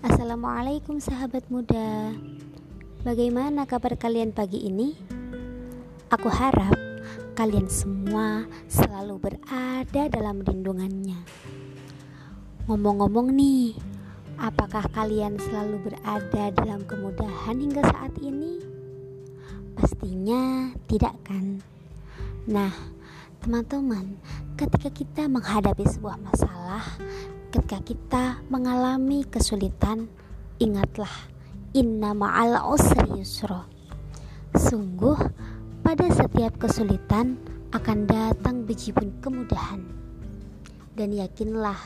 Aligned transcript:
Assalamualaikum 0.00 0.96
sahabat 0.96 1.44
muda 1.52 2.16
Bagaimana 3.04 3.68
kabar 3.68 4.00
kalian 4.00 4.32
pagi 4.32 4.64
ini? 4.64 4.96
Aku 6.08 6.32
harap 6.32 6.72
kalian 7.36 7.68
semua 7.68 8.48
selalu 8.64 9.20
berada 9.20 10.02
dalam 10.08 10.40
lindungannya 10.40 11.20
Ngomong-ngomong 12.64 13.28
nih 13.36 13.76
Apakah 14.40 14.88
kalian 14.88 15.36
selalu 15.36 15.92
berada 15.92 16.48
dalam 16.48 16.80
kemudahan 16.88 17.60
hingga 17.60 17.84
saat 17.84 18.16
ini? 18.24 18.56
Pastinya 19.76 20.72
tidak 20.88 21.12
kan? 21.28 21.60
Nah, 22.48 22.72
teman-teman, 23.44 24.16
ketika 24.56 24.88
kita 24.88 25.28
menghadapi 25.28 25.84
sebuah 25.84 26.16
masalah, 26.24 26.84
ketika 27.70 27.86
kita 27.86 28.24
mengalami 28.50 29.22
kesulitan, 29.30 30.10
ingatlah 30.58 31.30
inna 31.70 32.10
ma'al 32.10 32.66
usri 32.66 33.22
yusra. 33.22 33.62
Sungguh 34.58 35.14
pada 35.86 36.10
setiap 36.10 36.58
kesulitan 36.58 37.38
akan 37.70 38.10
datang 38.10 38.66
bejibun 38.66 39.14
kemudahan. 39.22 39.86
Dan 40.98 41.14
yakinlah 41.14 41.78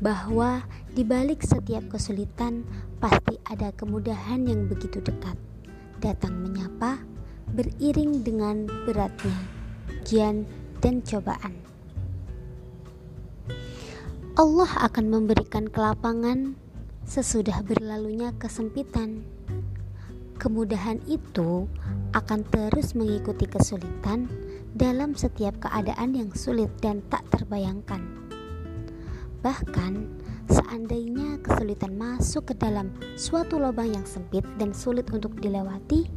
bahwa 0.00 0.64
di 0.96 1.04
balik 1.04 1.44
setiap 1.44 1.84
kesulitan 1.92 2.64
pasti 2.96 3.36
ada 3.44 3.76
kemudahan 3.76 4.40
yang 4.48 4.64
begitu 4.72 5.04
dekat. 5.04 5.36
Datang 6.00 6.32
menyapa 6.32 6.96
beriring 7.52 8.24
dengan 8.24 8.64
beratnya 8.88 9.36
ujian 10.00 10.48
dan 10.80 11.04
cobaan. 11.04 11.75
Allah 14.36 14.68
akan 14.84 15.08
memberikan 15.08 15.64
kelapangan 15.64 16.60
sesudah 17.08 17.64
berlalunya 17.64 18.36
kesempitan. 18.36 19.24
Kemudahan 20.36 21.00
itu 21.08 21.64
akan 22.12 22.44
terus 22.52 22.92
mengikuti 22.92 23.48
kesulitan 23.48 24.28
dalam 24.76 25.16
setiap 25.16 25.56
keadaan 25.64 26.12
yang 26.12 26.28
sulit 26.36 26.68
dan 26.84 27.00
tak 27.08 27.24
terbayangkan. 27.32 28.04
Bahkan, 29.40 30.04
seandainya 30.52 31.40
kesulitan 31.40 31.96
masuk 31.96 32.52
ke 32.52 32.60
dalam 32.60 32.92
suatu 33.16 33.56
lubang 33.56 33.88
yang 33.88 34.04
sempit 34.04 34.44
dan 34.60 34.76
sulit 34.76 35.08
untuk 35.16 35.32
dilewati, 35.40 36.12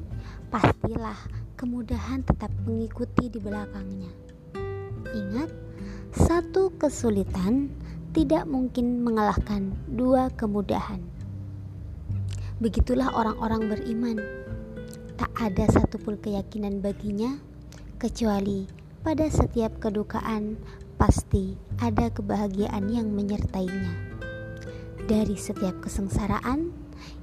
pastilah 0.52 1.16
kemudahan 1.56 2.28
tetap 2.28 2.52
mengikuti 2.68 3.32
di 3.32 3.40
belakangnya. 3.40 4.12
Ingat, 5.16 5.48
satu 6.12 6.76
kesulitan 6.76 7.72
tidak 8.10 8.50
mungkin 8.50 9.06
mengalahkan 9.06 9.78
dua 9.86 10.34
kemudahan. 10.34 10.98
Begitulah 12.58 13.14
orang-orang 13.14 13.70
beriman. 13.70 14.18
Tak 15.14 15.30
ada 15.38 15.70
satupun 15.70 16.18
keyakinan 16.18 16.82
baginya 16.82 17.38
kecuali 18.02 18.66
pada 19.06 19.30
setiap 19.30 19.78
kedukaan 19.78 20.58
pasti 20.98 21.56
ada 21.80 22.10
kebahagiaan 22.10 22.90
yang 22.90 23.14
menyertainya. 23.14 23.94
Dari 25.06 25.38
setiap 25.38 25.80
kesengsaraan, 25.86 26.74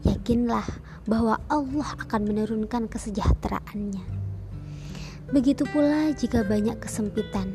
yakinlah 0.07 0.65
bahwa 1.05 1.43
Allah 1.51 1.89
akan 2.01 2.31
menurunkan 2.31 2.89
kesejahteraannya. 2.89 4.07
Begitu 5.35 5.67
pula 5.69 6.15
jika 6.15 6.47
banyak 6.47 6.79
kesempitan, 6.79 7.51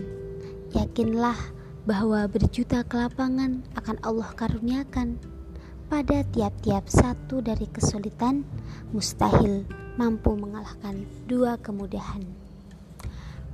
yakinlah 0.75 1.39
bahwa 1.81 2.29
berjuta 2.29 2.85
kelapangan 2.85 3.65
akan 3.73 3.97
Allah 4.05 4.29
karuniakan. 4.37 5.17
Pada 5.91 6.23
tiap-tiap 6.23 6.87
satu 6.87 7.43
dari 7.43 7.67
kesulitan 7.67 8.47
mustahil 8.95 9.67
mampu 9.99 10.31
mengalahkan 10.39 11.03
dua 11.27 11.59
kemudahan. 11.59 12.23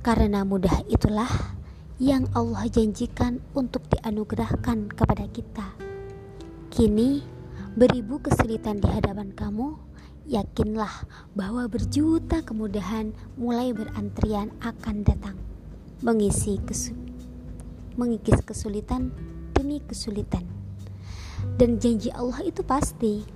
Karena 0.06 0.46
mudah 0.46 0.86
itulah 0.86 1.26
yang 1.98 2.30
Allah 2.38 2.62
janjikan 2.70 3.42
untuk 3.58 3.90
dianugerahkan 3.90 4.86
kepada 4.94 5.26
kita. 5.34 5.66
Kini 6.70 7.26
beribu 7.74 8.22
kesulitan 8.22 8.78
di 8.78 8.86
hadapan 8.86 9.34
kamu. 9.34 9.74
Yakinlah 10.28 11.08
bahwa 11.32 11.64
berjuta 11.66 12.44
kemudahan 12.44 13.16
mulai 13.34 13.72
berantrian 13.74 14.52
akan 14.60 15.00
datang. 15.00 15.34
Mengisi 16.04 16.60
kesulitan 16.62 17.07
mengikis 17.98 18.38
kesulitan 18.46 19.10
demi 19.50 19.82
kesulitan. 19.82 20.46
Dan 21.58 21.82
janji 21.82 22.14
Allah 22.14 22.46
itu 22.46 22.62
pasti, 22.62 23.26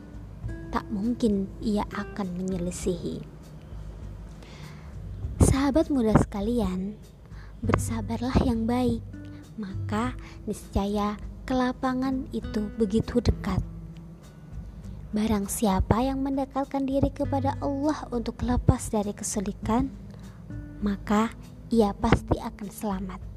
tak 0.70 0.86
mungkin 0.88 1.50
ia 1.58 1.82
akan 1.90 2.38
menyelisihi. 2.38 3.18
Sahabat 5.42 5.90
muda 5.90 6.14
sekalian, 6.16 6.94
bersabarlah 7.60 8.38
yang 8.46 8.64
baik, 8.64 9.02
maka 9.58 10.14
niscaya 10.46 11.18
kelapangan 11.44 12.30
itu 12.30 12.70
begitu 12.78 13.18
dekat. 13.18 13.58
Barang 15.12 15.44
siapa 15.50 16.00
yang 16.00 16.24
mendekatkan 16.24 16.88
diri 16.88 17.12
kepada 17.12 17.58
Allah 17.60 18.08
untuk 18.14 18.40
lepas 18.46 18.88
dari 18.88 19.12
kesulitan, 19.12 19.92
maka 20.80 21.34
ia 21.68 21.92
pasti 21.92 22.40
akan 22.40 22.68
selamat. 22.72 23.31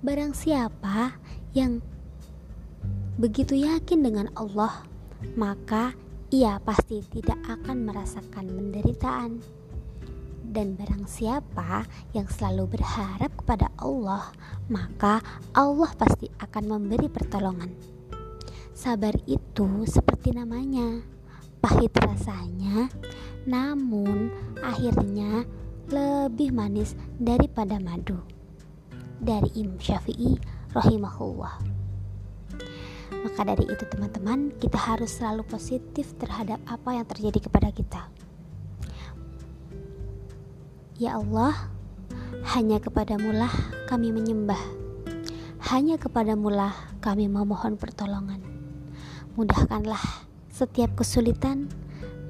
Barang 0.00 0.32
siapa 0.32 1.12
yang 1.52 1.84
begitu 3.20 3.52
yakin 3.52 4.00
dengan 4.00 4.32
Allah, 4.32 4.88
maka 5.36 5.92
ia 6.32 6.56
pasti 6.62 7.04
tidak 7.12 7.36
akan 7.44 7.84
merasakan 7.84 8.48
penderitaan. 8.48 9.44
Dan 10.50 10.74
barang 10.74 11.06
siapa 11.06 11.86
yang 12.10 12.26
selalu 12.26 12.74
berharap 12.74 13.30
kepada 13.38 13.70
Allah, 13.78 14.34
maka 14.66 15.22
Allah 15.54 15.90
pasti 15.94 16.26
akan 16.42 16.64
memberi 16.66 17.06
pertolongan. 17.06 17.70
Sabar 18.74 19.14
itu 19.28 19.86
seperti 19.86 20.34
namanya, 20.34 21.04
pahit 21.62 21.92
rasanya, 22.00 22.88
namun 23.44 24.32
akhirnya 24.64 25.44
lebih 25.92 26.50
manis 26.50 26.96
daripada 27.20 27.76
madu 27.76 28.39
dari 29.20 29.52
Imam 29.60 29.76
Syafi'i 29.76 30.40
rahimahullah. 30.72 31.54
Maka 33.20 33.40
dari 33.44 33.68
itu 33.68 33.84
teman-teman, 33.84 34.48
kita 34.56 34.80
harus 34.80 35.20
selalu 35.20 35.44
positif 35.44 36.16
terhadap 36.16 36.56
apa 36.64 36.96
yang 36.96 37.04
terjadi 37.04 37.46
kepada 37.46 37.68
kita. 37.68 38.02
Ya 40.96 41.20
Allah, 41.20 41.52
hanya 42.56 42.80
kepadamulah 42.80 43.52
kami 43.88 44.12
menyembah. 44.12 44.60
Hanya 45.68 46.00
kepadamulah 46.00 46.72
kami 47.04 47.28
memohon 47.28 47.76
pertolongan. 47.76 48.40
Mudahkanlah 49.36 50.00
setiap 50.48 50.96
kesulitan 50.96 51.68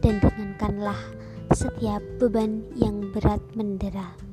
dan 0.03 0.19
ringankanlah 0.19 0.99
setiap 1.55 2.03
beban 2.19 2.63
yang 2.79 3.11
berat 3.11 3.43
mendera. 3.59 4.30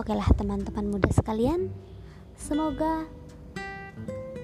Oke 0.00 0.16
lah 0.16 0.32
teman-teman 0.32 0.96
muda 0.96 1.12
sekalian, 1.12 1.68
semoga 2.32 3.04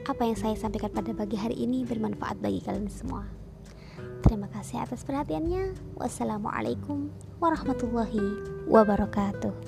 apa 0.05 0.23
yang 0.29 0.37
saya 0.37 0.53
sampaikan 0.53 0.93
pada 0.93 1.17
pagi 1.17 1.33
hari 1.33 1.57
ini 1.57 1.81
bermanfaat 1.89 2.45
bagi 2.45 2.61
kalian 2.61 2.93
semua. 2.93 3.25
Terima 4.21 4.53
kasih 4.53 4.85
atas 4.85 5.01
perhatiannya. 5.09 5.97
Wassalamualaikum 5.97 7.09
warahmatullahi 7.41 8.21
wabarakatuh. 8.69 9.66